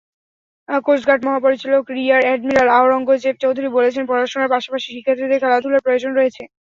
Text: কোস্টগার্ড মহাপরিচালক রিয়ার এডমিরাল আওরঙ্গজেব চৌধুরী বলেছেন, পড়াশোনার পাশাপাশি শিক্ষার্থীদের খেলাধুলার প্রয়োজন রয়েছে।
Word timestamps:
কোস্টগার্ড 0.83 1.21
মহাপরিচালক 1.27 1.83
রিয়ার 1.97 2.21
এডমিরাল 2.27 2.69
আওরঙ্গজেব 2.71 3.35
চৌধুরী 3.43 3.69
বলেছেন, 3.77 4.03
পড়াশোনার 4.07 4.51
পাশাপাশি 4.53 4.87
শিক্ষার্থীদের 4.89 5.41
খেলাধুলার 5.43 5.85
প্রয়োজন 5.85 6.11
রয়েছে। 6.13 6.43